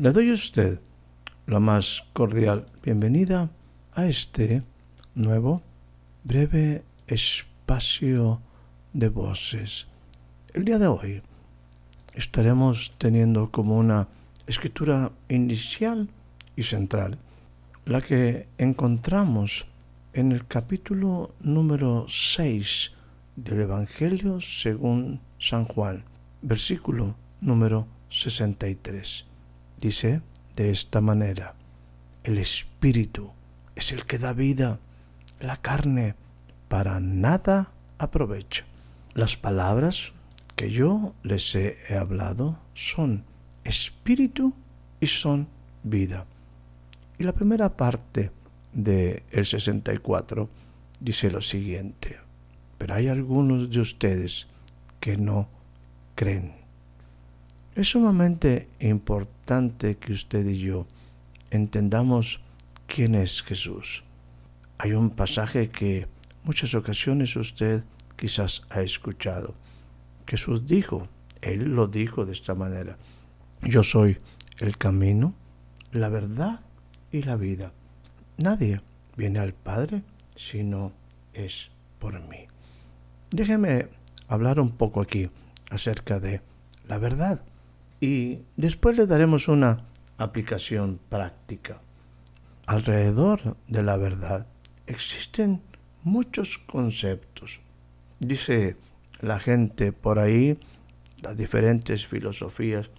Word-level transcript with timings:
Le 0.00 0.12
doy 0.12 0.30
a 0.30 0.34
usted 0.34 0.80
la 1.48 1.58
más 1.58 2.04
cordial 2.12 2.66
bienvenida 2.84 3.50
a 3.94 4.06
este 4.06 4.62
nuevo 5.16 5.60
breve 6.22 6.84
espacio 7.08 8.40
de 8.92 9.08
voces. 9.08 9.88
El 10.54 10.64
día 10.64 10.78
de 10.78 10.86
hoy 10.86 11.20
estaremos 12.14 12.94
teniendo 12.96 13.50
como 13.50 13.76
una 13.76 14.06
escritura 14.46 15.10
inicial 15.28 16.08
y 16.54 16.62
central, 16.62 17.18
la 17.84 18.00
que 18.00 18.46
encontramos 18.56 19.66
en 20.12 20.30
el 20.30 20.46
capítulo 20.46 21.34
número 21.40 22.06
6 22.06 22.92
del 23.34 23.62
Evangelio 23.62 24.40
según 24.40 25.18
San 25.40 25.64
Juan, 25.64 26.04
versículo 26.40 27.16
número 27.40 27.88
63. 28.10 29.27
Dice 29.80 30.22
de 30.56 30.70
esta 30.70 31.00
manera, 31.00 31.54
el 32.24 32.38
espíritu 32.38 33.32
es 33.76 33.92
el 33.92 34.04
que 34.06 34.18
da 34.18 34.32
vida, 34.32 34.80
la 35.40 35.56
carne 35.56 36.16
para 36.68 36.98
nada 36.98 37.72
aprovecha. 37.98 38.64
Las 39.14 39.36
palabras 39.36 40.12
que 40.56 40.70
yo 40.70 41.14
les 41.22 41.54
he 41.54 41.78
hablado 41.96 42.58
son 42.74 43.24
espíritu 43.62 44.52
y 45.00 45.06
son 45.06 45.46
vida. 45.84 46.26
Y 47.18 47.22
la 47.22 47.32
primera 47.32 47.76
parte 47.76 48.32
del 48.72 49.22
el 49.30 49.46
64 49.46 50.48
dice 50.98 51.30
lo 51.30 51.40
siguiente, 51.40 52.18
pero 52.78 52.94
hay 52.94 53.06
algunos 53.06 53.70
de 53.70 53.80
ustedes 53.80 54.48
que 54.98 55.16
no 55.16 55.48
creen. 56.16 56.57
Es 57.78 57.90
sumamente 57.90 58.66
importante 58.80 59.98
que 59.98 60.12
usted 60.12 60.44
y 60.44 60.58
yo 60.58 60.88
entendamos 61.52 62.40
quién 62.88 63.14
es 63.14 63.40
Jesús. 63.40 64.02
Hay 64.78 64.94
un 64.94 65.10
pasaje 65.10 65.68
que 65.68 66.08
muchas 66.42 66.74
ocasiones 66.74 67.36
usted 67.36 67.84
quizás 68.16 68.62
ha 68.70 68.82
escuchado. 68.82 69.54
Jesús 70.26 70.66
dijo, 70.66 71.06
Él 71.40 71.76
lo 71.76 71.86
dijo 71.86 72.26
de 72.26 72.32
esta 72.32 72.56
manera, 72.56 72.98
yo 73.62 73.84
soy 73.84 74.18
el 74.58 74.76
camino, 74.76 75.34
la 75.92 76.08
verdad 76.08 76.62
y 77.12 77.22
la 77.22 77.36
vida. 77.36 77.72
Nadie 78.38 78.80
viene 79.16 79.38
al 79.38 79.54
Padre 79.54 80.02
si 80.34 80.64
no 80.64 80.90
es 81.32 81.70
por 82.00 82.20
mí. 82.26 82.48
Déjeme 83.30 83.86
hablar 84.26 84.58
un 84.58 84.72
poco 84.72 85.00
aquí 85.00 85.30
acerca 85.70 86.18
de 86.18 86.40
la 86.88 86.98
verdad 86.98 87.40
y 88.00 88.40
después 88.56 88.96
le 88.96 89.06
daremos 89.06 89.48
una 89.48 89.84
aplicación 90.18 91.00
práctica. 91.08 91.80
Alrededor 92.66 93.56
de 93.66 93.82
la 93.82 93.96
verdad 93.96 94.46
existen 94.86 95.62
muchos 96.02 96.58
conceptos. 96.58 97.60
Dice 98.20 98.76
la 99.20 99.38
gente 99.38 99.92
por 99.92 100.18
ahí, 100.18 100.58
las 101.22 101.36
diferentes 101.36 102.06
filosofías, 102.06 102.90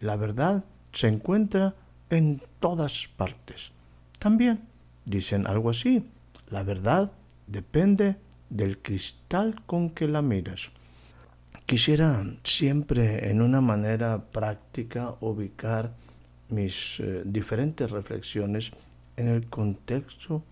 la 0.00 0.16
verdad 0.16 0.64
se 0.92 1.08
encuentra 1.08 1.74
en 2.10 2.42
todas 2.60 3.08
partes. 3.16 3.72
También 4.18 4.60
dicen 5.04 5.46
algo 5.46 5.70
así, 5.70 6.06
la 6.50 6.62
verdad 6.62 7.12
depende 7.46 8.16
del 8.50 8.78
cristal 8.78 9.62
con 9.66 9.90
que 9.90 10.06
la 10.06 10.22
miras. 10.22 10.70
Quisiera 11.66 12.22
siempre 12.44 13.30
en 13.30 13.40
una 13.40 13.62
manera 13.62 14.22
práctica 14.22 15.14
ubicar 15.20 15.94
mis 16.50 17.00
eh, 17.00 17.22
diferentes 17.24 17.90
reflexiones 17.90 18.72
en 19.16 19.28
el 19.28 19.46
contexto 19.46 20.44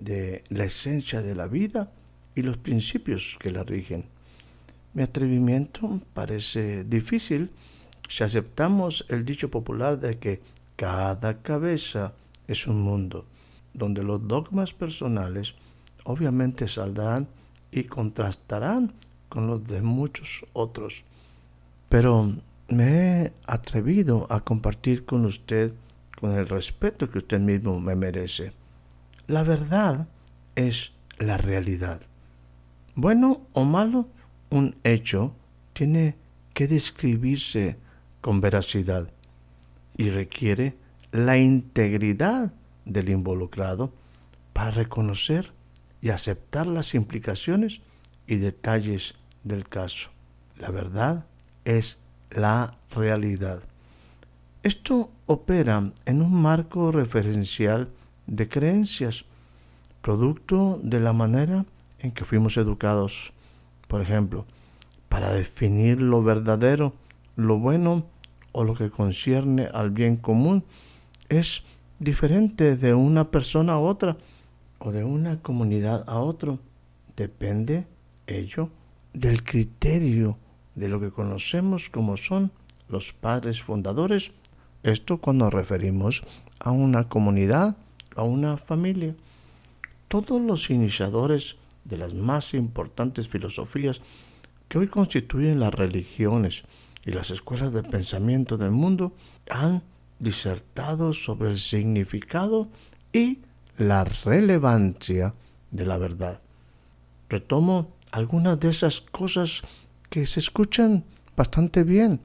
de 0.00 0.44
la 0.48 0.64
esencia 0.64 1.20
de 1.20 1.34
la 1.34 1.46
vida 1.46 1.92
y 2.34 2.40
los 2.40 2.56
principios 2.56 3.36
que 3.38 3.50
la 3.50 3.64
rigen. 3.64 4.06
Mi 4.94 5.02
atrevimiento 5.02 6.00
parece 6.14 6.84
difícil 6.84 7.50
si 8.08 8.24
aceptamos 8.24 9.04
el 9.10 9.26
dicho 9.26 9.50
popular 9.50 10.00
de 10.00 10.18
que 10.18 10.40
cada 10.74 11.42
cabeza 11.42 12.14
es 12.48 12.66
un 12.66 12.80
mundo, 12.80 13.26
donde 13.74 14.02
los 14.02 14.26
dogmas 14.26 14.72
personales 14.72 15.54
obviamente 16.04 16.66
saldrán 16.66 17.28
y 17.70 17.84
contrastarán 17.84 18.94
con 19.28 19.46
los 19.46 19.66
de 19.66 19.82
muchos 19.82 20.44
otros. 20.52 21.04
Pero 21.88 22.34
me 22.68 23.22
he 23.22 23.32
atrevido 23.46 24.26
a 24.30 24.40
compartir 24.40 25.04
con 25.04 25.24
usted 25.24 25.72
con 26.18 26.32
el 26.32 26.48
respeto 26.48 27.10
que 27.10 27.18
usted 27.18 27.40
mismo 27.40 27.78
me 27.80 27.94
merece. 27.94 28.52
La 29.26 29.42
verdad 29.42 30.08
es 30.54 30.92
la 31.18 31.36
realidad. 31.36 32.00
Bueno 32.94 33.42
o 33.52 33.64
malo, 33.64 34.08
un 34.50 34.76
hecho 34.82 35.34
tiene 35.72 36.16
que 36.54 36.66
describirse 36.66 37.76
con 38.20 38.40
veracidad 38.40 39.10
y 39.96 40.10
requiere 40.10 40.74
la 41.12 41.38
integridad 41.38 42.52
del 42.84 43.10
involucrado 43.10 43.92
para 44.52 44.70
reconocer 44.70 45.52
y 46.00 46.10
aceptar 46.10 46.66
las 46.66 46.94
implicaciones 46.94 47.82
y 48.26 48.36
detalles 48.36 49.14
del 49.44 49.68
caso. 49.68 50.10
La 50.58 50.70
verdad 50.70 51.26
es 51.64 51.98
la 52.30 52.78
realidad. 52.90 53.62
Esto 54.62 55.10
opera 55.26 55.92
en 56.06 56.22
un 56.22 56.34
marco 56.42 56.90
referencial 56.90 57.88
de 58.26 58.48
creencias, 58.48 59.24
producto 60.02 60.80
de 60.82 61.00
la 61.00 61.12
manera 61.12 61.64
en 62.00 62.10
que 62.10 62.24
fuimos 62.24 62.56
educados. 62.56 63.32
Por 63.86 64.00
ejemplo, 64.00 64.46
para 65.08 65.32
definir 65.32 66.00
lo 66.00 66.22
verdadero, 66.22 66.94
lo 67.36 67.58
bueno 67.58 68.06
o 68.52 68.64
lo 68.64 68.74
que 68.74 68.90
concierne 68.90 69.68
al 69.72 69.90
bien 69.90 70.16
común, 70.16 70.64
es 71.28 71.64
diferente 71.98 72.76
de 72.76 72.94
una 72.94 73.30
persona 73.30 73.74
a 73.74 73.78
otra 73.78 74.16
o 74.78 74.92
de 74.92 75.04
una 75.04 75.40
comunidad 75.42 76.04
a 76.08 76.18
otro. 76.18 76.58
Depende 77.16 77.86
ello 78.26 78.70
del 79.12 79.42
criterio 79.42 80.38
de 80.74 80.88
lo 80.88 81.00
que 81.00 81.10
conocemos 81.10 81.88
como 81.88 82.16
son 82.16 82.52
los 82.88 83.12
padres 83.12 83.62
fundadores. 83.62 84.32
Esto 84.82 85.18
cuando 85.18 85.50
referimos 85.50 86.22
a 86.58 86.70
una 86.70 87.08
comunidad, 87.08 87.76
a 88.14 88.22
una 88.22 88.56
familia. 88.56 89.14
Todos 90.08 90.40
los 90.40 90.70
iniciadores 90.70 91.56
de 91.84 91.98
las 91.98 92.14
más 92.14 92.54
importantes 92.54 93.28
filosofías 93.28 94.00
que 94.68 94.78
hoy 94.78 94.88
constituyen 94.88 95.60
las 95.60 95.74
religiones 95.74 96.64
y 97.04 97.12
las 97.12 97.30
escuelas 97.30 97.72
de 97.72 97.82
pensamiento 97.82 98.56
del 98.56 98.72
mundo 98.72 99.12
han 99.48 99.82
disertado 100.18 101.12
sobre 101.12 101.50
el 101.50 101.58
significado 101.58 102.68
y 103.12 103.40
la 103.78 104.04
relevancia 104.04 105.34
de 105.70 105.86
la 105.86 105.98
verdad. 105.98 106.40
Retomo 107.28 107.95
algunas 108.10 108.58
de 108.60 108.70
esas 108.70 109.00
cosas 109.00 109.62
que 110.10 110.26
se 110.26 110.40
escuchan 110.40 111.04
bastante 111.36 111.84
bien, 111.84 112.20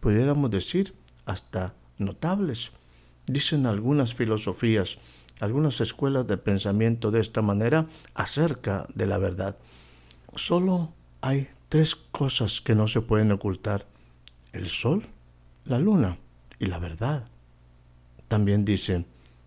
pudiéramos 0.00 0.50
decir 0.50 0.94
hasta 1.26 1.74
notables. 1.98 2.72
Dicen 3.26 3.66
algunas 3.66 4.14
filosofías, 4.14 4.98
algunas 5.40 5.80
escuelas 5.80 6.26
de 6.26 6.36
pensamiento 6.36 7.10
de 7.10 7.20
esta 7.20 7.42
manera 7.42 7.86
acerca 8.14 8.86
de 8.94 9.06
la 9.06 9.18
verdad. 9.18 9.56
Solo 10.34 10.92
hay 11.20 11.48
tres 11.68 11.94
cosas 11.94 12.60
que 12.60 12.74
no 12.74 12.88
se 12.88 13.00
pueden 13.00 13.32
ocultar. 13.32 13.86
El 14.52 14.68
sol, 14.68 15.04
la 15.64 15.78
luna 15.78 16.18
y 16.58 16.66
la 16.66 16.78
verdad. 16.78 17.28
También 18.28 18.64
dicen, 18.64 19.06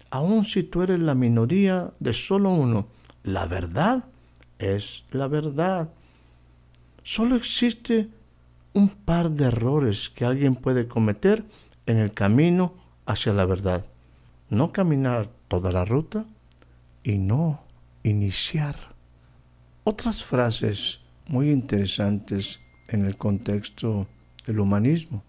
aun 0.09 0.45
si 0.45 0.63
tú 0.63 0.81
eres 0.81 0.99
la 0.99 1.15
minoría 1.15 1.93
de 1.99 2.13
solo 2.13 2.49
uno 2.49 2.87
la 3.23 3.47
verdad 3.47 4.05
es 4.59 5.03
la 5.11 5.27
verdad. 5.27 5.89
Solo 7.03 7.35
existe 7.35 8.09
un 8.73 8.89
par 8.89 9.31
de 9.31 9.45
errores 9.45 10.09
que 10.09 10.25
alguien 10.25 10.55
puede 10.55 10.87
cometer 10.87 11.45
en 11.85 11.97
el 11.97 12.13
camino 12.13 12.73
hacia 13.05 13.33
la 13.33 13.45
verdad. 13.45 13.85
No 14.49 14.71
caminar 14.71 15.29
toda 15.47 15.71
la 15.71 15.85
ruta 15.85 16.25
y 17.03 17.17
no 17.17 17.63
iniciar. 18.03 18.95
Otras 19.83 20.23
frases 20.23 21.01
muy 21.27 21.51
interesantes 21.51 22.59
en 22.87 23.05
el 23.05 23.17
contexto 23.17 24.07
del 24.45 24.59
humanismo. 24.59 25.23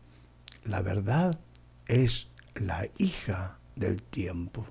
La 0.65 0.83
verdad 0.83 1.39
es 1.87 2.29
la 2.55 2.89
hija 2.99 3.59
del 3.77 4.03
tiempo. 4.03 4.67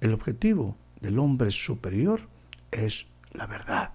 El 0.00 0.12
objetivo 0.12 0.76
del 1.00 1.18
hombre 1.18 1.50
superior 1.50 2.22
es 2.70 3.06
la 3.34 3.46
verdad. 3.46 3.90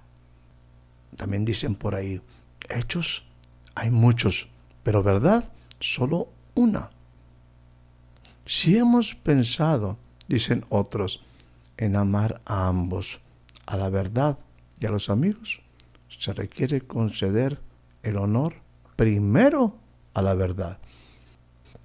También 1.15 1.45
dicen 1.45 1.75
por 1.75 1.95
ahí, 1.95 2.21
hechos 2.69 3.25
hay 3.75 3.89
muchos, 3.89 4.49
pero 4.83 5.01
verdad 5.01 5.51
solo 5.79 6.29
una. 6.55 6.91
Si 8.45 8.77
hemos 8.77 9.15
pensado, 9.15 9.97
dicen 10.27 10.65
otros, 10.69 11.23
en 11.77 11.95
amar 11.95 12.41
a 12.45 12.67
ambos, 12.67 13.21
a 13.65 13.77
la 13.77 13.89
verdad 13.89 14.37
y 14.79 14.85
a 14.85 14.91
los 14.91 15.09
amigos, 15.09 15.61
se 16.07 16.33
requiere 16.33 16.81
conceder 16.81 17.59
el 18.03 18.17
honor 18.17 18.55
primero 18.95 19.77
a 20.13 20.21
la 20.21 20.33
verdad. 20.33 20.79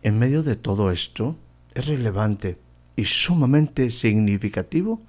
En 0.02 0.18
medio 0.18 0.42
de 0.42 0.56
todo 0.56 0.90
esto, 0.90 1.36
es 1.74 1.86
relevante 1.86 2.58
y 2.96 3.04
sumamente 3.04 3.90
significativo 3.90 5.00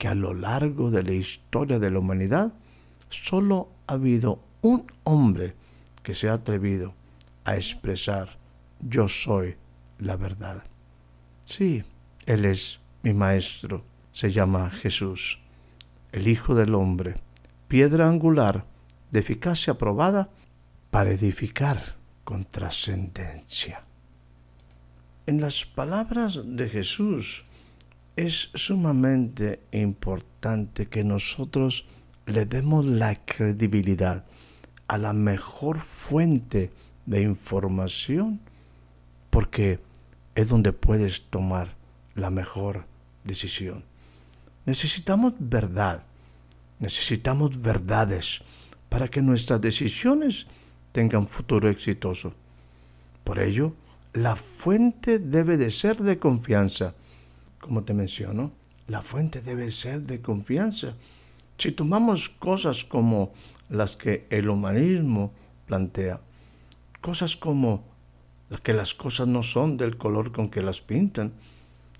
que 0.00 0.08
a 0.08 0.14
lo 0.14 0.32
largo 0.32 0.90
de 0.90 1.02
la 1.02 1.12
historia 1.12 1.78
de 1.78 1.90
la 1.90 1.98
humanidad 1.98 2.54
solo 3.10 3.68
ha 3.86 3.92
habido 3.92 4.40
un 4.62 4.90
hombre 5.04 5.54
que 6.02 6.14
se 6.14 6.30
ha 6.30 6.32
atrevido 6.32 6.94
a 7.44 7.56
expresar 7.56 8.38
yo 8.80 9.08
soy 9.08 9.56
la 9.98 10.16
verdad. 10.16 10.64
Sí, 11.44 11.84
Él 12.24 12.46
es 12.46 12.80
mi 13.02 13.12
Maestro, 13.12 13.84
se 14.10 14.30
llama 14.30 14.70
Jesús, 14.70 15.38
el 16.12 16.28
Hijo 16.28 16.54
del 16.54 16.74
Hombre, 16.74 17.16
piedra 17.68 18.08
angular 18.08 18.64
de 19.10 19.18
eficacia 19.18 19.76
probada 19.76 20.30
para 20.90 21.10
edificar 21.10 21.96
con 22.24 22.46
trascendencia. 22.46 23.84
En 25.26 25.42
las 25.42 25.66
palabras 25.66 26.40
de 26.42 26.70
Jesús 26.70 27.44
es 28.26 28.50
sumamente 28.54 29.60
importante 29.72 30.86
que 30.86 31.04
nosotros 31.04 31.86
le 32.26 32.44
demos 32.44 32.84
la 32.84 33.14
credibilidad 33.14 34.24
a 34.88 34.98
la 34.98 35.12
mejor 35.12 35.80
fuente 35.80 36.70
de 37.06 37.22
información 37.22 38.40
porque 39.30 39.80
es 40.34 40.48
donde 40.48 40.72
puedes 40.72 41.22
tomar 41.30 41.76
la 42.14 42.30
mejor 42.30 42.84
decisión. 43.24 43.84
Necesitamos 44.66 45.32
verdad, 45.38 46.04
necesitamos 46.78 47.60
verdades 47.62 48.42
para 48.90 49.08
que 49.08 49.22
nuestras 49.22 49.60
decisiones 49.60 50.46
tengan 50.92 51.26
futuro 51.26 51.70
exitoso. 51.70 52.34
Por 53.24 53.38
ello, 53.38 53.72
la 54.12 54.36
fuente 54.36 55.18
debe 55.18 55.56
de 55.56 55.70
ser 55.70 55.98
de 55.98 56.18
confianza. 56.18 56.94
Como 57.70 57.84
te 57.84 57.94
menciono, 57.94 58.50
la 58.88 59.00
fuente 59.00 59.42
debe 59.42 59.70
ser 59.70 60.02
de 60.02 60.20
confianza. 60.20 60.96
Si 61.56 61.70
tomamos 61.70 62.28
cosas 62.28 62.82
como 62.82 63.32
las 63.68 63.94
que 63.94 64.26
el 64.30 64.48
humanismo 64.48 65.32
plantea, 65.66 66.20
cosas 67.00 67.36
como 67.36 67.84
que 68.64 68.72
las 68.72 68.92
cosas 68.92 69.28
no 69.28 69.44
son 69.44 69.76
del 69.76 69.96
color 69.96 70.32
con 70.32 70.50
que 70.50 70.62
las 70.62 70.80
pintan, 70.80 71.32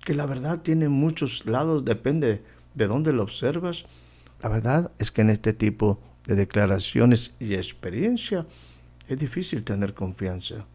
que 0.03 0.13
la 0.13 0.25
verdad 0.25 0.59
tiene 0.59 0.89
muchos 0.89 1.45
lados, 1.45 1.85
depende 1.85 2.43
de 2.75 2.87
dónde 2.87 3.13
lo 3.13 3.23
observas. 3.23 3.85
La 4.41 4.49
verdad 4.49 4.91
es 4.99 5.09
que 5.09 5.21
en 5.21 5.29
este 5.29 5.53
tipo 5.53 6.01
de 6.27 6.35
declaraciones 6.35 7.33
y 7.39 7.53
experiencia 7.53 8.45
es 9.07 9.17
difícil 9.17 9.63
tener 9.63 9.93
confianza. 9.93 10.65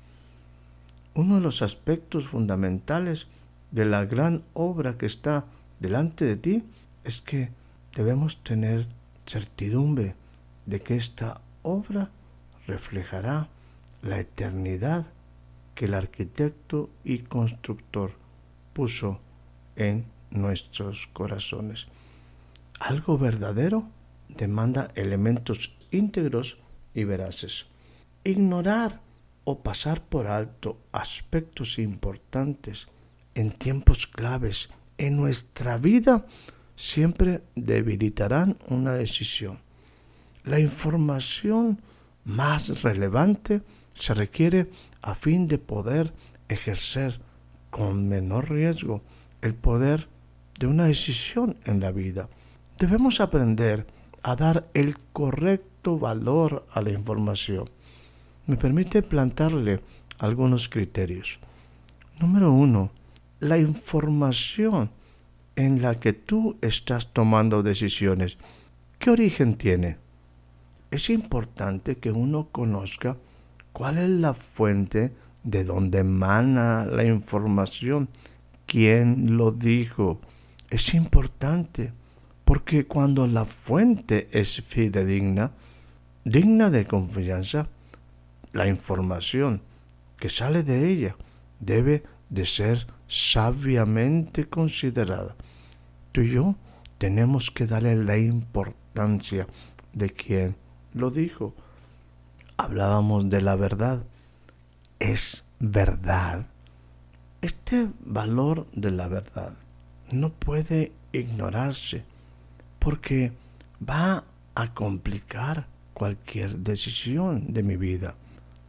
Uno 1.13 1.35
de 1.35 1.43
los 1.43 1.61
aspectos 1.61 2.29
fundamentales 2.29 3.27
de 3.77 3.85
la 3.85 4.07
gran 4.07 4.43
obra 4.55 4.97
que 4.97 5.05
está 5.05 5.45
delante 5.81 6.25
de 6.25 6.37
ti 6.37 6.65
es 7.05 7.21
que 7.21 7.51
debemos 7.95 8.43
tener 8.43 8.87
certidumbre 9.27 10.15
de 10.65 10.81
que 10.81 10.97
esta 10.97 11.43
obra 11.61 12.11
reflejará 12.67 13.51
la 14.01 14.19
eternidad 14.19 15.05
que 15.75 15.85
el 15.85 15.93
arquitecto 15.93 16.89
y 17.05 17.19
constructor 17.19 18.13
puso 18.73 19.21
en 19.77 20.07
nuestros 20.31 21.07
corazones. 21.09 21.89
Algo 22.81 23.19
verdadero 23.19 23.91
demanda 24.31 24.91
elementos 24.95 25.77
íntegros 25.91 26.57
y 26.95 27.05
veraces. 27.05 27.67
Ignorar 28.25 29.03
o 29.45 29.63
pasar 29.63 30.03
por 30.03 30.29
alto 30.29 30.79
aspectos 30.93 31.79
importantes 31.79 32.89
en 33.37 33.53
tiempos 33.53 34.07
claves 34.07 34.71
en 34.99 35.17
nuestra 35.17 35.77
vida 35.77 36.27
siempre 36.75 37.43
debilitarán 37.55 38.57
una 38.69 38.95
decisión. 38.95 39.59
La 40.43 40.59
información 40.59 41.83
más 42.25 42.83
relevante 42.83 43.61
se 43.95 44.15
requiere 44.15 44.71
a 45.03 45.15
fin 45.15 45.49
de 45.49 45.59
poder 45.59 46.13
ejercer 46.49 47.21
con 47.71 48.09
menor 48.09 48.51
riesgo 48.51 49.03
el 49.43 49.55
poder 49.55 50.09
de 50.59 50.67
una 50.67 50.85
decisión 50.87 51.59
en 51.67 51.81
la 51.81 51.93
vida. 51.93 52.31
Debemos 52.79 53.21
aprender 53.21 53.87
a 54.23 54.35
dar 54.35 54.67
el 54.73 54.99
correcto 55.13 55.99
valor 55.99 56.67
a 56.73 56.81
la 56.81 56.91
información. 56.91 57.69
Me 58.47 58.57
permite 58.57 59.03
plantarle 59.03 59.81
algunos 60.19 60.69
criterios. 60.71 61.39
Número 62.19 62.51
uno, 62.51 62.91
la 63.41 63.59
información 63.59 64.91
en 65.57 65.83
la 65.83 65.99
que 65.99 66.13
tú 66.13 66.57
estás 66.61 67.13
tomando 67.13 67.63
decisiones, 67.63 68.39
¿qué 68.99 69.11
origen 69.11 69.57
tiene? 69.57 69.99
Es 70.91 71.11
importante 71.11 71.97
que 71.97 72.13
uno 72.13 72.49
conozca 72.53 73.17
cuál 73.73 73.99
es 73.99 74.09
la 74.09 74.35
fuente 74.35 75.13
de 75.43 75.65
donde 75.65 75.99
emana 75.99 76.87
la 76.87 77.05
información, 77.05 78.09
quién 78.67 79.37
lo 79.37 79.53
dijo. 79.53 80.21
Es 80.71 80.95
importante 80.95 81.93
porque 82.45 82.87
cuando 82.87 83.27
la 83.27 83.45
fuente 83.45 84.29
es 84.33 84.63
fidedigna, 84.63 85.53
digna 86.25 86.71
de 86.71 86.87
confianza, 86.87 87.69
la 88.53 88.67
información 88.67 89.63
que 90.19 90.29
sale 90.29 90.63
de 90.63 90.89
ella 90.89 91.17
debe 91.61 92.05
de 92.31 92.47
ser 92.47 92.87
sabiamente 93.09 94.49
considerada. 94.49 95.37
Tú 96.13 96.23
y 96.23 96.33
yo 96.33 96.55
tenemos 96.99 97.51
que 97.51 97.67
darle 97.67 97.97
la 97.97 98.19
importancia 98.19 99.47
de 99.93 100.11
quien 100.11 100.57
lo 100.95 101.11
dijo. 101.11 101.55
Hablábamos 102.57 103.29
de 103.29 103.43
la 103.43 103.57
verdad. 103.57 104.05
Es 104.99 105.45
verdad. 105.61 106.47
Este 107.43 107.89
valor 108.01 108.67
de 108.73 108.91
la 108.91 109.09
verdad 109.09 109.53
no 110.11 110.31
puede 110.31 110.93
ignorarse 111.13 112.05
porque 112.79 113.33
va 113.87 114.25
a 114.55 114.75
complicar 114.75 115.67
cualquier 115.93 116.59
decisión 116.59 117.53
de 117.53 117.63
mi 117.63 117.77
vida. 117.77 118.15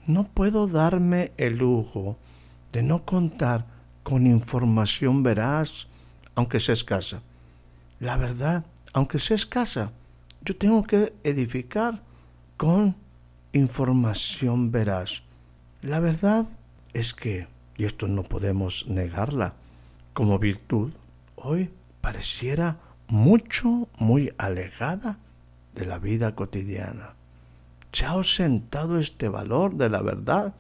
No 0.06 0.26
puedo 0.26 0.68
darme 0.68 1.32
el 1.38 1.58
lujo 1.58 2.18
de 2.72 2.84
no 2.84 3.04
contar 3.04 3.77
con 4.08 4.26
información 4.26 5.22
veraz, 5.22 5.88
aunque 6.34 6.62
sea 6.62 6.72
escasa. 6.72 7.20
La 8.00 8.16
verdad, 8.16 8.64
aunque 8.94 9.20
sea 9.20 9.36
escasa, 9.36 9.92
yo 10.46 10.56
tengo 10.56 10.82
que 10.84 11.12
edificar 11.26 12.02
con 12.56 12.96
información 13.52 14.72
veraz. 14.72 15.24
La 15.82 16.00
verdad 16.00 16.48
es 16.94 17.14
que, 17.14 17.50
y 17.76 17.84
esto 17.84 18.08
no 18.08 18.24
podemos 18.24 18.88
negarla, 18.88 19.56
como 20.14 20.40
virtud, 20.40 20.94
hoy 21.36 21.70
pareciera 22.00 22.78
mucho, 23.10 23.90
muy 23.98 24.32
alejada 24.38 25.20
de 25.76 25.86
la 25.86 26.00
vida 26.00 26.34
cotidiana. 26.34 27.16
Se 27.92 28.06
ha 28.06 28.12
ausentado 28.12 29.00
este 29.00 29.28
valor 29.28 29.76
de 29.76 29.90
la 29.90 30.02
verdad 30.02 30.54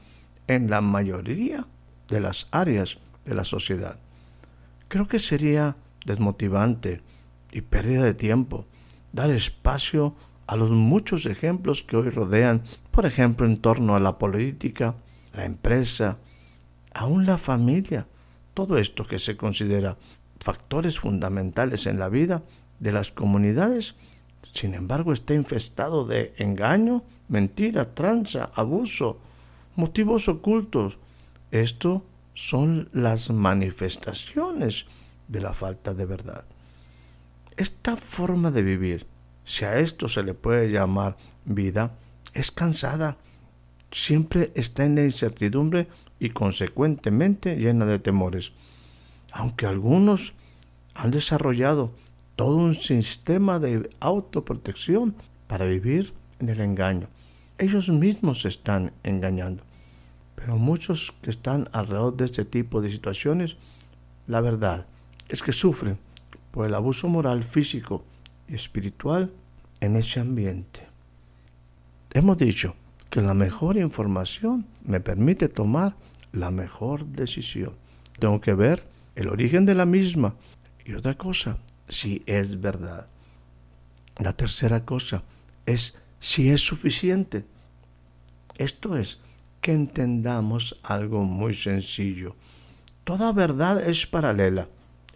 en 0.48 0.70
la 0.70 0.82
mayoría 0.82 1.66
de 2.10 2.20
las 2.20 2.50
áreas 2.51 2.98
de 3.27 3.36
la 3.36 3.43
sociedad. 3.43 4.00
Creo 4.88 5.07
que 5.07 5.19
sería 5.19 5.75
desmotivante 6.05 7.01
y 7.51 7.62
pérdida 7.62 8.03
de 8.03 8.13
tiempo. 8.13 8.65
Dar 9.12 9.29
espacio 9.29 10.15
a 10.48 10.55
los 10.55 10.72
muchos 10.72 11.25
ejemplos 11.25 11.84
que 11.84 11.98
hoy 11.98 12.10
rodean, 12.10 12.63
por 12.91 13.05
ejemplo, 13.05 13.46
en 13.46 13.57
torno 13.57 13.96
a 13.96 14.00
la 14.00 14.17
política, 14.17 14.96
la 15.34 15.46
empresa, 15.46 16.17
aún 16.93 17.25
la 17.25 17.38
familia, 17.38 18.07
todo 18.53 18.77
esto 18.77 19.05
que 19.05 19.19
se 19.19 19.38
considera 19.38 19.98
factores 20.39 21.00
fundamentales 21.00 21.86
en 21.86 22.00
la 22.00 22.10
vida 22.10 22.43
de 22.79 22.91
las 22.91 23.12
comunidades, 23.12 23.96
sin 24.53 24.74
embargo 24.74 25.13
está 25.13 25.34
infestado 25.34 26.05
de 26.05 26.34
engaño, 26.38 27.03
mentira, 27.27 27.93
tranza, 27.93 28.50
abuso, 28.55 29.19
motivos 29.75 30.29
ocultos. 30.29 30.98
Esto 31.51 32.03
son 32.38 32.88
las 32.94 33.32
manifestaciones 33.32 34.86
de 35.27 35.41
la 35.41 35.53
falta 35.53 35.96
de 35.96 36.06
verdad. 36.06 36.46
Esta 37.58 37.98
forma 37.98 38.51
de 38.51 38.62
vivir, 38.62 39.08
si 39.44 39.65
a 39.65 39.79
esto 39.79 40.08
se 40.08 40.22
le 40.22 40.36
puede 40.36 40.70
llamar 40.70 41.17
vida, 41.46 41.98
es 42.36 42.51
cansada, 42.51 43.17
siempre 43.91 44.51
está 44.53 44.86
en 44.86 44.94
la 44.94 45.03
incertidumbre 45.03 45.88
y 46.20 46.29
consecuentemente 46.29 47.56
llena 47.56 47.88
de 47.88 47.98
temores. 47.98 48.53
Aunque 49.32 49.65
algunos 49.65 50.36
han 50.94 51.10
desarrollado 51.10 51.91
todo 52.36 52.58
un 52.58 52.75
sistema 52.75 53.58
de 53.58 53.89
autoprotección 54.00 55.15
para 55.48 55.65
vivir 55.65 56.13
en 56.38 56.50
el 56.50 56.62
engaño. 56.62 57.08
Ellos 57.58 57.89
mismos 57.89 58.41
se 58.41 58.50
están 58.50 58.91
engañando. 59.01 59.63
Pero 60.38 60.56
muchos 60.56 61.13
que 61.24 61.32
están 61.32 61.67
alrededor 61.74 62.15
de 62.15 62.25
este 62.25 62.46
tipo 62.46 62.79
de 62.79 62.91
situaciones, 62.91 63.58
la 64.27 64.39
verdad 64.39 64.86
es 65.27 65.41
que 65.41 65.51
sufren 65.51 65.98
por 66.51 66.67
el 66.67 66.75
abuso 66.75 67.10
moral, 67.10 67.44
físico 67.44 68.06
y 68.48 68.53
espiritual 68.53 69.32
en 69.82 69.96
ese 69.96 70.20
ambiente. 70.20 70.88
Hemos 72.12 72.38
dicho 72.38 72.75
que 73.10 73.22
la 73.22 73.34
mejor 73.34 73.77
información 73.77 74.67
me 74.86 75.00
permite 75.00 75.50
tomar 75.50 75.96
la 76.32 76.51
mejor 76.51 77.06
decisión. 77.08 77.74
Tengo 78.20 78.39
que 78.39 78.53
ver 78.53 78.84
el 79.15 79.29
origen 79.29 79.65
de 79.65 79.74
la 79.74 79.86
misma 79.86 80.36
y 80.86 80.94
otra 80.94 81.15
cosa, 81.15 81.58
si 81.89 82.22
es 82.27 82.62
verdad. 82.62 83.08
La 84.20 84.34
tercera 84.34 84.86
cosa 84.86 85.24
es 85.65 85.96
si 86.20 86.51
es 86.51 86.62
suficiente. 86.62 87.44
Esto 88.56 88.98
es 88.98 89.20
que 89.67 89.74
entendamos 89.74 90.79
algo 90.81 91.25
muy 91.25 91.53
sencillo. 91.53 92.38
Toda 93.03 93.33
verdad 93.33 93.86
es 93.86 94.07
paralela. 94.07 94.69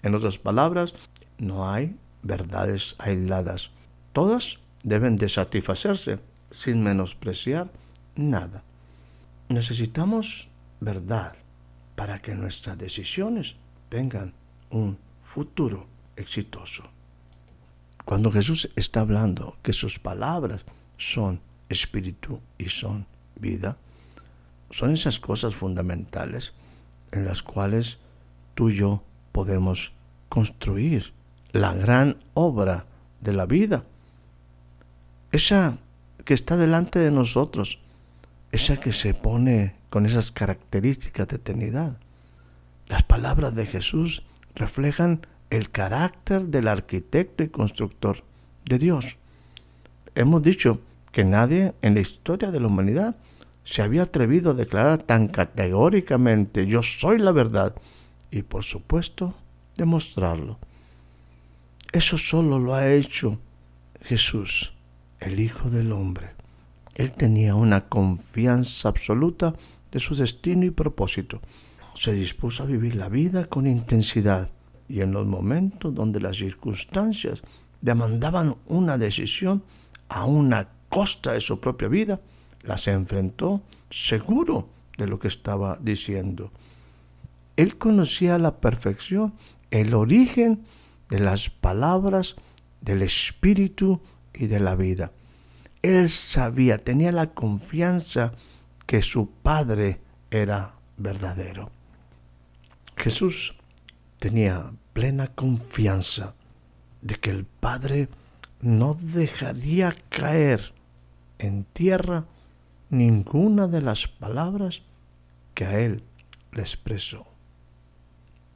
En 0.03 0.13
otras 0.13 0.37
palabras, 0.37 0.93
no 1.37 1.71
hay 1.71 1.95
verdades 2.21 2.97
aisladas. 2.99 3.71
Todas 4.11 4.59
deben 4.83 5.15
de 5.15 5.29
satisfacerse 5.29 6.19
sin 6.51 6.83
menospreciar 6.83 7.71
nada. 8.17 8.61
Necesitamos 9.47 10.49
verdad 10.81 11.37
para 11.95 12.19
que 12.21 12.35
nuestras 12.35 12.77
decisiones 12.77 13.55
tengan 13.87 14.33
un 14.69 14.97
futuro 15.21 15.87
exitoso. 16.17 16.83
Cuando 18.03 18.33
Jesús 18.33 18.69
está 18.75 18.99
hablando 18.99 19.55
que 19.63 19.71
sus 19.71 19.97
palabras 19.97 20.65
son 20.97 21.39
espíritu 21.69 22.41
y 22.57 22.67
son 22.67 23.05
vida, 23.39 23.77
son 24.71 24.91
esas 24.91 25.19
cosas 25.19 25.55
fundamentales 25.55 26.53
en 27.11 27.25
las 27.25 27.43
cuales 27.43 27.99
tú 28.55 28.69
y 28.69 28.77
yo 28.77 29.03
podemos 29.31 29.93
construir 30.29 31.13
la 31.51 31.73
gran 31.73 32.17
obra 32.33 32.85
de 33.19 33.33
la 33.33 33.45
vida. 33.45 33.83
Esa 35.31 35.77
que 36.25 36.33
está 36.33 36.57
delante 36.57 36.99
de 36.99 37.11
nosotros, 37.11 37.79
esa 38.51 38.77
que 38.77 38.91
se 38.91 39.13
pone 39.13 39.75
con 39.89 40.05
esas 40.05 40.31
características 40.31 41.27
de 41.27 41.35
eternidad. 41.35 41.97
Las 42.87 43.03
palabras 43.03 43.55
de 43.55 43.65
Jesús 43.65 44.23
reflejan 44.55 45.25
el 45.49 45.69
carácter 45.69 46.43
del 46.43 46.67
arquitecto 46.67 47.43
y 47.43 47.49
constructor 47.49 48.23
de 48.65 48.79
Dios. 48.79 49.17
Hemos 50.15 50.43
dicho 50.43 50.79
que 51.11 51.23
nadie 51.25 51.73
en 51.81 51.93
la 51.93 51.99
historia 51.99 52.51
de 52.51 52.59
la 52.59 52.67
humanidad 52.67 53.15
se 53.63 53.81
había 53.81 54.03
atrevido 54.03 54.51
a 54.51 54.55
declarar 54.55 55.03
tan 55.03 55.27
categóricamente 55.27 56.65
yo 56.65 56.83
soy 56.83 57.19
la 57.19 57.31
verdad 57.31 57.75
y 58.31 58.43
por 58.43 58.63
supuesto 58.63 59.33
demostrarlo. 59.75 60.57
Eso 61.91 62.17
solo 62.17 62.57
lo 62.59 62.73
ha 62.73 62.91
hecho 62.91 63.37
Jesús, 64.01 64.73
el 65.19 65.39
Hijo 65.39 65.69
del 65.69 65.91
Hombre. 65.91 66.31
Él 66.95 67.11
tenía 67.11 67.55
una 67.55 67.87
confianza 67.87 68.89
absoluta 68.89 69.53
de 69.91 69.99
su 69.99 70.15
destino 70.15 70.65
y 70.65 70.71
propósito. 70.71 71.41
Se 71.95 72.13
dispuso 72.13 72.63
a 72.63 72.65
vivir 72.65 72.95
la 72.95 73.09
vida 73.09 73.45
con 73.47 73.67
intensidad 73.67 74.49
y 74.87 75.01
en 75.01 75.11
los 75.11 75.25
momentos 75.25 75.93
donde 75.93 76.19
las 76.19 76.37
circunstancias 76.37 77.43
demandaban 77.81 78.55
una 78.67 78.97
decisión 78.97 79.63
a 80.09 80.25
una 80.25 80.67
costa 80.89 81.33
de 81.33 81.41
su 81.41 81.59
propia 81.59 81.87
vida, 81.87 82.19
las 82.63 82.87
enfrentó 82.87 83.61
seguro 83.89 84.69
de 84.97 85.07
lo 85.07 85.19
que 85.19 85.27
estaba 85.27 85.77
diciendo. 85.81 86.51
Él 87.57 87.77
conocía 87.77 88.35
a 88.35 88.39
la 88.39 88.57
perfección 88.57 89.33
el 89.71 89.93
origen 89.93 90.65
de 91.09 91.19
las 91.19 91.49
palabras 91.49 92.35
del 92.81 93.01
espíritu 93.01 94.01
y 94.33 94.47
de 94.47 94.59
la 94.59 94.75
vida. 94.75 95.11
Él 95.81 96.09
sabía, 96.09 96.83
tenía 96.83 97.11
la 97.11 97.33
confianza 97.33 98.33
que 98.85 99.01
su 99.01 99.29
Padre 99.29 99.99
era 100.29 100.75
verdadero. 100.97 101.71
Jesús 102.95 103.55
tenía 104.19 104.71
plena 104.93 105.27
confianza 105.27 106.35
de 107.01 107.15
que 107.15 107.31
el 107.31 107.45
Padre 107.45 108.09
no 108.61 108.93
dejaría 108.93 109.95
caer 110.09 110.73
en 111.39 111.63
tierra 111.63 112.25
ninguna 112.91 113.67
de 113.67 113.81
las 113.81 114.07
palabras 114.07 114.83
que 115.55 115.65
a 115.65 115.79
él 115.79 116.03
le 116.51 116.61
expresó. 116.61 117.25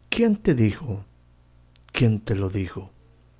¿Quién 0.09 0.35
te 0.35 0.53
dijo? 0.53 1.05
¿Quién 1.91 2.19
te 2.19 2.35
lo 2.35 2.49
dijo? 2.49 2.91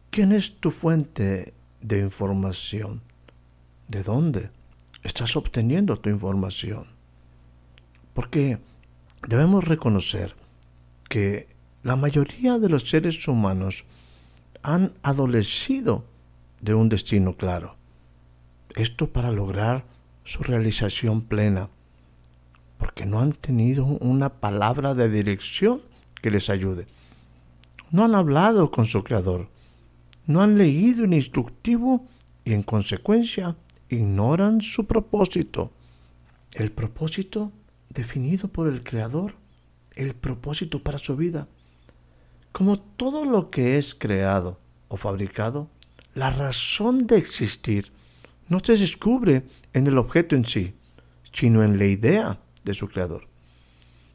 ¿Quién 0.10 0.32
es 0.32 0.60
tu 0.60 0.72
fuente 0.72 1.54
de 1.82 2.00
información? 2.00 3.02
¿De 3.90 4.02
dónde 4.02 4.50
estás 5.04 5.36
obteniendo 5.36 5.98
tu 5.98 6.10
información? 6.10 6.88
Porque 8.14 8.60
debemos 9.28 9.66
reconocer 9.66 10.36
que 11.10 11.50
la 11.84 11.98
mayoría 11.98 12.58
de 12.58 12.70
los 12.70 12.90
seres 12.90 13.28
humanos 13.28 13.84
han 14.64 14.94
adolecido 15.04 16.06
de 16.62 16.74
un 16.74 16.88
destino 16.88 17.36
claro. 17.36 17.76
Esto 18.76 19.12
para 19.12 19.32
lograr 19.32 19.95
su 20.26 20.44
realización 20.44 21.22
plena, 21.22 21.70
porque 22.78 23.06
no 23.06 23.22
han 23.22 23.32
tenido 23.32 23.86
una 23.86 24.30
palabra 24.30 24.94
de 24.96 25.08
dirección 25.10 25.82
que 26.22 26.32
les 26.32 26.50
ayude. 26.50 26.88
No 27.92 28.04
han 28.04 28.16
hablado 28.16 28.72
con 28.72 28.86
su 28.86 29.04
Creador, 29.04 29.48
no 30.26 30.42
han 30.42 30.58
leído 30.58 31.04
un 31.04 31.14
instructivo 31.14 32.08
y 32.44 32.54
en 32.54 32.64
consecuencia 32.64 33.56
ignoran 33.88 34.62
su 34.62 34.88
propósito. 34.88 35.72
El 36.54 36.72
propósito 36.72 37.52
definido 37.90 38.48
por 38.48 38.68
el 38.68 38.84
Creador, 38.84 39.36
el 39.96 40.16
propósito 40.16 40.82
para 40.82 40.98
su 40.98 41.16
vida. 41.16 41.48
Como 42.52 42.80
todo 42.80 43.26
lo 43.26 43.52
que 43.52 43.78
es 43.78 43.94
creado 43.94 44.60
o 44.88 44.98
fabricado, 44.98 45.70
la 46.16 46.32
razón 46.32 47.06
de 47.06 47.18
existir 47.18 47.92
no 48.48 48.60
se 48.64 48.78
descubre 48.78 49.44
en 49.74 49.88
el 49.88 49.98
objeto 49.98 50.36
en 50.36 50.46
sí, 50.46 50.74
sino 51.34 51.64
en 51.64 51.78
la 51.78 51.86
idea 51.86 52.40
de 52.64 52.74
su 52.74 52.88
creador. 52.88 53.28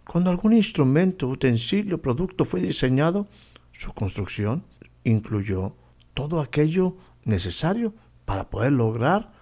Cuando 0.05 0.31
algún 0.31 0.53
instrumento, 0.53 1.29
utensilio, 1.29 2.01
producto 2.03 2.45
fue 2.45 2.61
diseñado, 2.61 3.29
su 3.73 3.93
construcción 3.93 4.65
incluyó 5.05 5.75
todo 6.15 6.41
aquello 6.41 6.97
necesario 7.25 7.95
para 8.25 8.51
poder 8.51 8.73
lograr 8.73 9.33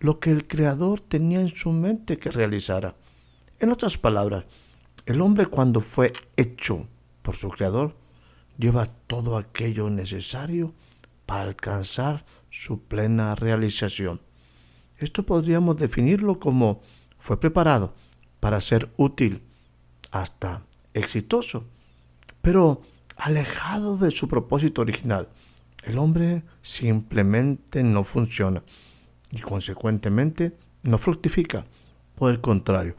lo 0.00 0.20
que 0.20 0.30
el 0.30 0.46
creador 0.46 1.00
tenía 1.00 1.40
en 1.40 1.48
su 1.48 1.70
mente 1.70 2.18
que 2.18 2.30
realizara. 2.30 2.94
En 3.58 3.72
otras 3.72 3.98
palabras, 3.98 4.44
el 5.06 5.20
hombre 5.20 5.46
cuando 5.46 5.80
fue 5.80 6.12
hecho 6.36 6.86
por 7.22 7.34
su 7.34 7.48
creador 7.48 7.96
lleva 8.58 8.86
todo 9.06 9.36
aquello 9.36 9.90
necesario 9.90 10.74
para 11.26 11.44
alcanzar 11.44 12.24
su 12.50 12.82
plena 12.82 13.34
realización. 13.34 14.20
Esto 14.98 15.24
podríamos 15.24 15.78
definirlo 15.78 16.38
como 16.38 16.82
fue 17.18 17.38
preparado 17.38 17.94
para 18.40 18.60
ser 18.60 18.90
útil 18.96 19.42
hasta 20.10 20.62
exitoso, 20.94 21.64
pero 22.42 22.82
alejado 23.16 23.96
de 23.96 24.10
su 24.10 24.28
propósito 24.28 24.82
original. 24.82 25.28
El 25.84 25.98
hombre 25.98 26.42
simplemente 26.62 27.82
no 27.82 28.04
funciona 28.04 28.62
y 29.30 29.40
consecuentemente 29.40 30.56
no 30.82 30.98
fructifica. 30.98 31.64
Por 32.14 32.30
el 32.30 32.40
contrario, 32.40 32.96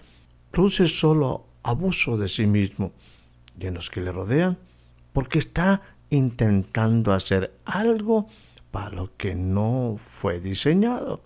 produce 0.52 0.88
solo 0.88 1.48
abuso 1.64 2.18
de 2.18 2.28
sí 2.28 2.48
mismo 2.48 2.94
y 3.60 3.68
en 3.68 3.74
los 3.74 3.90
que 3.90 4.02
le 4.02 4.12
rodean 4.12 4.58
porque 5.12 5.40
está 5.40 5.82
intentando 6.10 7.12
hacer 7.12 7.60
algo 7.66 8.28
para 8.72 8.90
lo 8.90 9.16
que 9.18 9.36
no 9.36 9.96
fue 9.98 10.40
diseñado. 10.40 11.24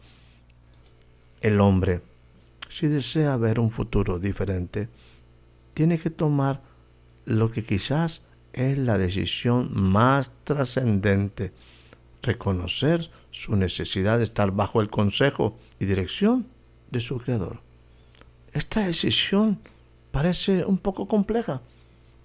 El 1.44 1.60
hombre, 1.60 2.02
si 2.70 2.88
desea 2.88 3.36
ver 3.36 3.60
un 3.60 3.70
futuro 3.70 4.18
diferente, 4.18 4.88
tiene 5.74 6.00
que 6.00 6.10
tomar 6.10 6.62
lo 7.26 7.52
que 7.52 7.66
quizás 7.66 8.22
es 8.54 8.78
la 8.78 8.98
decisión 8.98 9.70
más 9.74 10.32
trascendente, 10.46 11.52
reconocer 12.22 13.12
su 13.32 13.58
necesidad 13.58 14.20
de 14.20 14.24
estar 14.24 14.52
bajo 14.52 14.80
el 14.80 14.90
consejo 14.90 15.58
y 15.82 15.86
dirección 15.86 16.48
de 16.92 17.02
su 17.02 17.18
Creador. 17.18 17.60
Esta 18.54 18.86
decisión 18.86 19.60
parece 20.12 20.64
un 20.64 20.78
poco 20.78 21.10
compleja, 21.10 21.62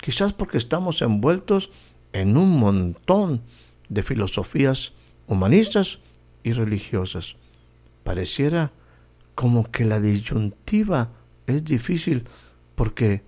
quizás 0.01 0.33
porque 0.33 0.59
estamos 0.59 1.03
envueltos 1.03 1.73
en 2.13 2.37
un 2.37 2.57
montón 2.61 3.43
de 3.89 4.05
filosofías 4.05 4.93
humanistas 5.27 5.99
y 6.45 6.53
religiosas. 6.53 7.35
Pareciera 8.05 8.71
como 9.39 9.71
que 9.71 9.85
la 9.85 10.01
disyuntiva 10.01 11.13
es 11.47 11.63
difícil 11.63 12.27
porque 12.75 13.23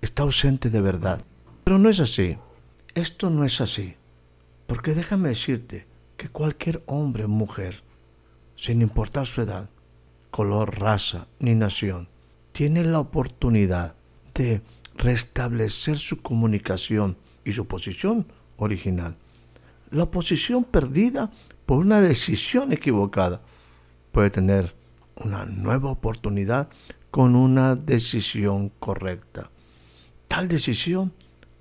está 0.00 0.22
ausente 0.22 0.70
de 0.70 0.80
verdad. 0.80 1.20
Pero 1.64 1.80
no 1.80 1.90
es 1.90 1.98
así. 1.98 2.38
Esto 2.94 3.28
no 3.28 3.44
es 3.44 3.60
así. 3.60 3.96
Porque 4.68 4.94
déjame 4.94 5.30
decirte 5.30 5.88
que 6.16 6.28
cualquier 6.28 6.84
hombre 6.86 7.24
o 7.24 7.28
mujer, 7.28 7.82
sin 8.54 8.82
importar 8.82 9.26
su 9.26 9.42
edad, 9.42 9.68
color, 10.30 10.78
raza 10.78 11.26
ni 11.40 11.56
nación, 11.56 12.08
tiene 12.52 12.84
la 12.84 13.00
oportunidad 13.00 13.96
de 14.34 14.62
restablecer 14.94 15.98
su 15.98 16.22
comunicación 16.22 17.16
y 17.44 17.50
su 17.50 17.66
posición 17.66 18.28
original. 18.58 19.16
La 19.90 20.08
posición 20.08 20.62
perdida 20.62 21.32
por 21.66 21.78
una 21.78 22.00
decisión 22.00 22.72
equivocada 22.72 23.42
puede 24.12 24.30
tener 24.30 24.77
una 25.24 25.44
nueva 25.44 25.90
oportunidad 25.90 26.68
con 27.10 27.36
una 27.36 27.76
decisión 27.76 28.70
correcta. 28.78 29.50
Tal 30.28 30.48
decisión 30.48 31.12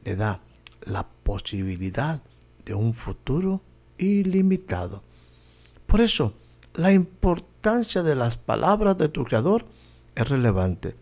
le 0.04 0.16
da 0.16 0.42
la 0.86 1.08
posibilidad 1.24 2.22
de 2.66 2.74
un 2.74 2.94
futuro 2.94 3.62
ilimitado. 3.98 5.04
Por 5.86 6.02
eso, 6.02 6.34
la 6.74 6.92
importancia 6.92 8.04
de 8.04 8.16
las 8.16 8.38
palabras 8.38 8.98
de 8.98 9.10
tu 9.10 9.24
Creador 9.24 9.66
es 10.16 10.28
relevante. 10.28 10.96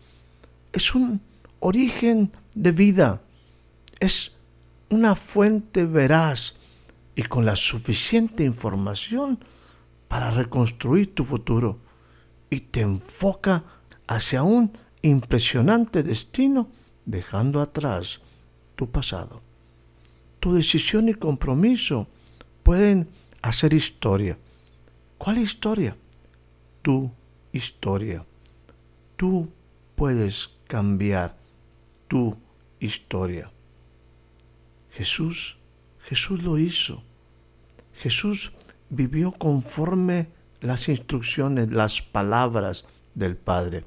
Es 0.72 0.94
un 0.94 1.20
origen 1.60 2.32
de 2.54 2.72
vida. 2.72 3.22
Es 3.98 4.32
una 4.90 5.16
fuente 5.16 5.84
veraz 5.84 6.54
y 7.14 7.22
con 7.22 7.44
la 7.44 7.56
suficiente 7.56 8.44
información 8.44 9.38
para 10.08 10.30
reconstruir 10.30 11.14
tu 11.14 11.24
futuro 11.24 11.78
y 12.50 12.60
te 12.60 12.80
enfoca 12.80 13.64
hacia 14.06 14.42
un 14.42 14.76
impresionante 15.02 16.02
destino 16.02 16.68
dejando 17.04 17.60
atrás 17.60 18.20
tu 18.74 18.90
pasado. 18.90 19.40
Tu 20.40 20.54
decisión 20.54 21.08
y 21.08 21.14
compromiso 21.14 22.06
pueden 22.62 23.08
hacer 23.42 23.72
historia. 23.72 24.38
¿Cuál 25.18 25.38
historia? 25.38 25.96
Tu 26.82 27.10
historia. 27.52 28.24
Tú 29.16 29.48
puedes 29.94 30.50
cambiar 30.66 31.36
tu 32.08 32.36
historia. 32.80 33.50
Jesús, 34.92 35.56
Jesús 36.00 36.42
lo 36.42 36.58
hizo. 36.58 37.02
Jesús 37.94 38.52
vivió 38.90 39.32
conforme 39.32 40.28
las 40.60 40.88
instrucciones, 40.88 41.72
las 41.72 42.02
palabras 42.02 42.86
del 43.14 43.36
Padre. 43.36 43.84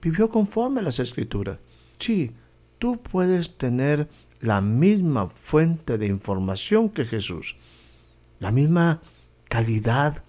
Vivió 0.00 0.28
conforme 0.30 0.82
las 0.82 0.98
escrituras. 0.98 1.58
Sí, 1.98 2.32
tú 2.78 3.00
puedes 3.02 3.58
tener 3.58 4.08
la 4.40 4.60
misma 4.60 5.28
fuente 5.28 5.98
de 5.98 6.06
información 6.06 6.88
que 6.90 7.04
Jesús, 7.04 7.56
la 8.38 8.52
misma 8.52 9.02
calidad 9.48 10.22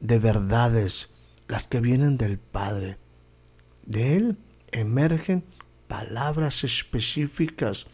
de 0.00 0.18
verdades, 0.18 1.10
las 1.48 1.66
que 1.66 1.80
vienen 1.80 2.18
del 2.18 2.38
Padre. 2.38 2.98
De 3.84 4.16
Él 4.16 4.38
emergen 4.72 5.44
palabras 5.88 6.64
específicas, 6.64 7.86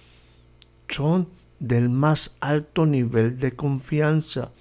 son 0.89 1.29
del 1.59 1.89
más 1.89 2.37
alto 2.41 2.87
nivel 2.87 3.39
de 3.39 3.55
confianza. 3.55 4.53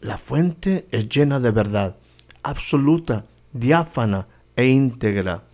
La 0.00 0.18
fuente 0.18 0.86
es 0.90 1.08
llena 1.08 1.40
de 1.40 1.50
verdad, 1.50 1.96
absoluta, 2.42 3.26
diáfana 3.52 4.28
e 4.54 4.66
íntegra. 4.66 5.44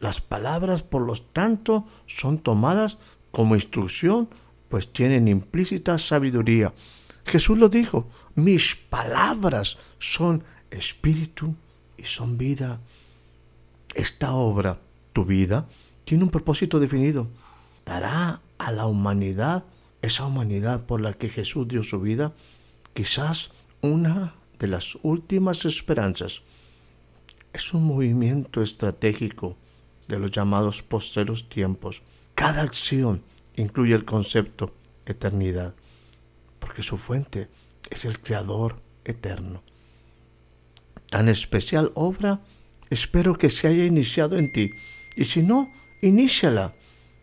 Las 0.00 0.20
palabras, 0.20 0.82
por 0.82 1.02
lo 1.02 1.14
tanto, 1.14 1.84
son 2.06 2.38
tomadas 2.38 2.98
como 3.30 3.54
instrucción, 3.54 4.28
pues 4.68 4.92
tienen 4.92 5.28
implícita 5.28 5.98
sabiduría. 5.98 6.72
Jesús 7.24 7.58
lo 7.58 7.68
dijo, 7.68 8.08
mis 8.34 8.76
palabras 8.76 9.78
son 9.98 10.44
espíritu 10.70 11.54
y 11.96 12.04
son 12.04 12.36
vida. 12.38 12.80
Esta 13.94 14.34
obra, 14.34 14.78
tu 15.12 15.24
vida, 15.24 15.68
tiene 16.04 16.24
un 16.24 16.30
propósito 16.30 16.80
definido. 16.80 17.28
Dará 17.86 18.40
a 18.58 18.72
la 18.72 18.86
humanidad 18.86 19.64
esa 20.04 20.26
humanidad 20.26 20.84
por 20.84 21.00
la 21.00 21.14
que 21.14 21.30
Jesús 21.30 21.66
dio 21.66 21.82
su 21.82 22.00
vida, 22.00 22.34
quizás 22.92 23.52
una 23.84 24.34
de 24.58 24.66
las 24.66 24.96
últimas 25.02 25.66
esperanzas. 25.66 26.42
Es 27.52 27.74
un 27.74 27.84
movimiento 27.84 28.62
estratégico 28.62 29.56
de 30.08 30.18
los 30.18 30.30
llamados 30.30 30.82
postreros 30.82 31.50
tiempos. 31.50 32.02
Cada 32.34 32.62
acción 32.62 33.22
incluye 33.56 33.94
el 33.94 34.06
concepto 34.06 34.74
eternidad, 35.04 35.74
porque 36.60 36.82
su 36.82 36.96
fuente 36.96 37.50
es 37.90 38.06
el 38.06 38.20
Creador 38.20 38.80
eterno. 39.04 39.62
Tan 41.10 41.28
especial 41.28 41.92
obra 41.94 42.40
espero 42.88 43.36
que 43.36 43.50
se 43.50 43.68
haya 43.68 43.84
iniciado 43.84 44.38
en 44.38 44.50
ti, 44.50 44.70
y 45.14 45.26
si 45.26 45.42
no, 45.42 45.70
iníciala, 46.00 46.74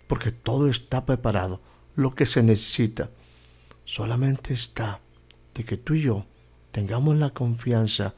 porque 0.08 0.32
todo 0.32 0.70
está 0.70 1.08
preparado 1.08 1.60
lo 1.96 2.14
que 2.14 2.28
se 2.28 2.44
necesita. 2.44 3.10
Solamente 3.84 4.54
está 4.54 5.02
de 5.56 5.66
que 5.66 5.78
tú 5.78 5.96
y 5.96 6.04
yo 6.04 6.28
tengamos 6.72 7.18
la 7.18 7.32
confianza 7.32 8.14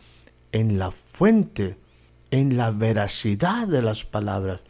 en 0.52 0.80
la 0.80 0.92
fuente, 0.92 1.78
en 2.32 2.58
la 2.58 2.72
veracidad 2.72 3.68
de 3.68 3.82
las 3.82 4.06
palabras 4.06 4.62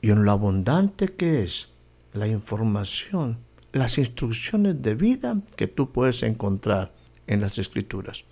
y 0.00 0.10
en 0.10 0.24
lo 0.24 0.32
abundante 0.32 1.08
que 1.08 1.42
es 1.42 1.72
la 2.12 2.26
información, 2.26 3.38
las 3.72 3.98
instrucciones 3.98 4.82
de 4.82 4.94
vida 4.94 5.40
que 5.56 5.68
tú 5.68 5.92
puedes 5.92 6.22
encontrar 6.22 6.92
en 7.26 7.40
las 7.40 7.58
escrituras. 7.58 8.24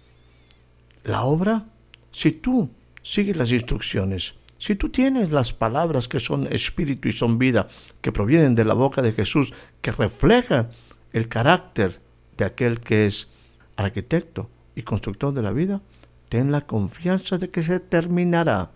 La 1.05 1.23
obra, 1.23 1.67
si 2.11 2.33
tú 2.33 2.71
sigues 3.03 3.37
las 3.37 3.53
instrucciones, 3.53 4.35
si 4.59 4.75
tú 4.75 4.89
tienes 4.89 5.31
las 5.31 5.53
palabras 5.53 6.09
que 6.09 6.19
son 6.19 6.53
espíritu 6.53 7.09
y 7.09 7.13
son 7.13 7.39
vida, 7.39 7.69
que 8.01 8.11
provienen 8.11 8.55
de 8.55 8.65
la 8.65 8.75
boca 8.75 9.03
de 9.03 9.13
Jesús, 9.13 9.53
que 9.83 9.93
reflejan 9.93 10.71
el 11.13 11.29
carácter 11.29 12.01
de 12.37 12.45
aquel 12.45 12.81
que 12.81 13.07
es 13.07 13.29
arquitecto 13.77 14.51
y 14.77 14.83
constructor 14.83 15.35
de 15.35 15.43
la 15.43 15.51
vida, 15.51 15.81
ten 16.29 16.53
la 16.53 16.61
confianza 16.61 17.39
de 17.39 17.51
que 17.51 17.65
se 17.65 17.81
terminará, 17.81 18.71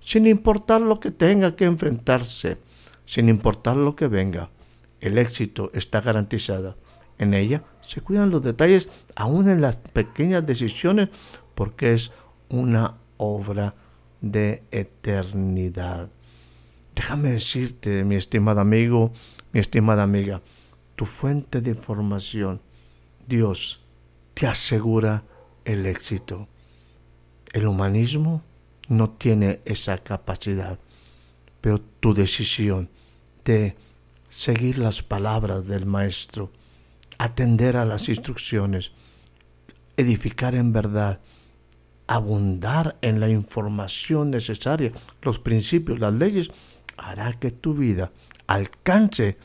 sin 0.00 0.26
importar 0.26 0.80
lo 0.80 1.00
que 1.00 1.10
tenga 1.10 1.56
que 1.56 1.64
enfrentarse, 1.64 2.58
sin 3.04 3.28
importar 3.28 3.76
lo 3.76 3.94
que 3.94 4.06
venga. 4.06 4.48
El 5.00 5.18
éxito 5.18 5.68
está 5.74 6.00
garantizado. 6.00 6.76
En 7.18 7.34
ella 7.34 7.64
se 7.82 8.00
cuidan 8.00 8.30
los 8.30 8.42
detalles, 8.42 8.88
aún 9.16 9.50
en 9.50 9.60
las 9.60 9.76
pequeñas 9.76 10.46
decisiones, 10.46 11.08
porque 11.54 11.92
es 11.92 12.12
una 12.48 12.94
obra 13.16 13.74
de 14.20 14.62
eternidad. 14.70 16.08
Déjame 16.94 17.32
decirte, 17.32 18.04
mi 18.04 18.14
estimado 18.14 18.60
amigo, 18.60 19.12
mi 19.52 19.60
estimada 19.60 20.02
amiga, 20.02 20.40
tu 20.94 21.06
fuente 21.06 21.60
de 21.60 21.70
información, 21.70 22.60
Dios, 23.26 23.82
te 24.34 24.46
asegura 24.46 25.24
el 25.64 25.86
éxito. 25.86 26.48
El 27.52 27.66
humanismo 27.66 28.42
no 28.88 29.10
tiene 29.10 29.60
esa 29.64 29.98
capacidad, 29.98 30.78
pero 31.60 31.80
tu 31.80 32.14
decisión 32.14 32.90
de 33.44 33.76
seguir 34.28 34.78
las 34.78 35.02
palabras 35.02 35.66
del 35.66 35.86
Maestro, 35.86 36.50
atender 37.18 37.76
a 37.76 37.84
las 37.84 38.08
instrucciones, 38.08 38.92
edificar 39.96 40.54
en 40.54 40.72
verdad, 40.72 41.20
abundar 42.06 42.96
en 43.02 43.20
la 43.20 43.28
información 43.28 44.30
necesaria, 44.30 44.92
los 45.22 45.38
principios, 45.38 46.00
las 46.00 46.14
leyes, 46.14 46.50
hará 46.96 47.32
que 47.34 47.50
tu 47.50 47.74
vida 47.74 48.12
alcance 48.46 49.38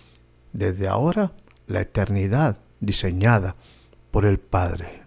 desde 0.53 0.88
ahora 0.88 1.34
la 1.67 1.82
eternidad 1.82 2.58
diseñada 2.80 3.56
por 4.12 4.25
el 4.25 4.39
Padre. 4.39 5.06